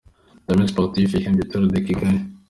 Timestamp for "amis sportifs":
0.55-1.13